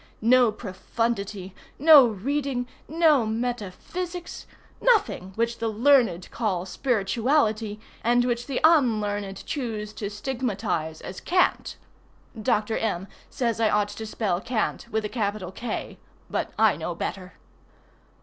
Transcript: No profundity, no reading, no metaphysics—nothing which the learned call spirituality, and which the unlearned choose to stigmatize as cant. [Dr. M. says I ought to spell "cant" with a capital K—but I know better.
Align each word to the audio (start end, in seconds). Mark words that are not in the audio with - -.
No 0.19 0.51
profundity, 0.51 1.53
no 1.77 2.07
reading, 2.07 2.65
no 2.87 3.23
metaphysics—nothing 3.23 5.33
which 5.35 5.59
the 5.59 5.67
learned 5.67 6.31
call 6.31 6.65
spirituality, 6.65 7.79
and 8.03 8.25
which 8.25 8.47
the 8.47 8.59
unlearned 8.63 9.45
choose 9.45 9.93
to 9.93 10.09
stigmatize 10.09 11.01
as 11.01 11.19
cant. 11.21 11.75
[Dr. 12.33 12.79
M. 12.79 13.07
says 13.29 13.59
I 13.59 13.69
ought 13.69 13.89
to 13.89 14.07
spell 14.07 14.41
"cant" 14.41 14.87
with 14.89 15.05
a 15.05 15.09
capital 15.09 15.51
K—but 15.51 16.51
I 16.57 16.77
know 16.77 16.95
better. 16.95 17.33